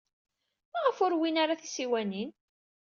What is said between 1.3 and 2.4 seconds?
ara tisiwanin?